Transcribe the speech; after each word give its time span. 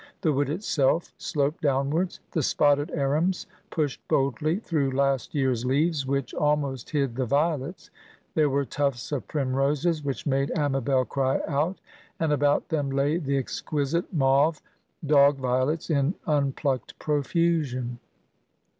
The 0.21 0.33
wood 0.33 0.49
itself 0.49 1.13
sloped 1.19 1.61
downwards; 1.61 2.21
the 2.31 2.41
spotted 2.41 2.89
arums 2.89 3.45
pushed 3.69 4.01
boldly 4.07 4.57
through 4.57 4.89
last 4.89 5.35
year's 5.35 5.63
leaves, 5.63 6.07
which 6.07 6.33
almost 6.33 6.89
hid 6.89 7.13
the 7.15 7.27
violets; 7.27 7.91
there 8.33 8.49
were 8.49 8.65
tufts 8.65 9.11
of 9.11 9.27
primroses, 9.27 10.03
which 10.03 10.25
made 10.25 10.51
Amabel 10.57 11.05
cry 11.05 11.39
out, 11.47 11.79
and 12.19 12.33
about 12.33 12.69
them 12.69 12.89
lay 12.89 13.17
the 13.19 13.37
exquisite 13.37 14.11
mauve 14.11 14.59
dog 15.05 15.37
violets 15.37 15.91
in 15.91 16.15
unplucked 16.25 16.97
profusion. 16.97 17.99